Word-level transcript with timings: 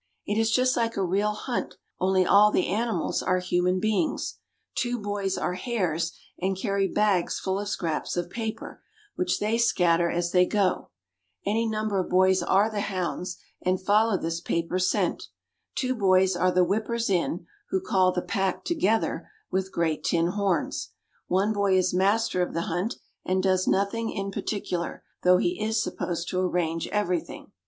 It 0.25 0.39
is 0.39 0.49
just 0.49 0.75
like 0.75 0.97
a 0.97 1.05
real 1.05 1.33
hunt, 1.33 1.75
only 1.99 2.25
all 2.25 2.49
the 2.49 2.65
animals 2.65 3.21
are 3.21 3.37
human 3.37 3.79
beings; 3.79 4.39
two 4.73 4.97
boys 4.97 5.37
are 5.37 5.53
hares, 5.53 6.17
and 6.41 6.57
carry 6.57 6.87
bags 6.87 7.37
full 7.39 7.59
of 7.59 7.67
scraps 7.69 8.17
of 8.17 8.31
paper, 8.31 8.81
which 9.13 9.37
they 9.37 9.59
scatter 9.59 10.09
as 10.09 10.31
they 10.31 10.43
go; 10.47 10.89
any 11.45 11.67
number 11.67 11.99
of 11.99 12.09
boys 12.09 12.41
are 12.41 12.67
the 12.67 12.81
hounds, 12.81 13.37
and 13.61 13.79
follow 13.85 14.17
this 14.17 14.41
paper 14.41 14.79
scent; 14.79 15.25
two 15.75 15.93
boys 15.93 16.35
are 16.35 16.49
the 16.51 16.65
whippers 16.65 17.07
in, 17.07 17.45
who 17.69 17.79
call 17.79 18.11
the 18.11 18.23
"pack" 18.23 18.65
together 18.65 19.29
with 19.51 19.71
great 19.71 20.03
tin 20.03 20.29
horns; 20.29 20.93
one 21.27 21.53
boy 21.53 21.77
is 21.77 21.93
master 21.93 22.41
of 22.41 22.55
the 22.55 22.63
hunt, 22.63 22.95
and 23.23 23.43
does 23.43 23.67
nothing 23.67 24.09
in 24.09 24.31
particular, 24.31 25.03
though 25.21 25.37
he 25.37 25.61
is 25.63 25.79
supposed 25.79 26.27
to 26.27 26.39
arrange 26.39 26.87
everything. 26.87 27.51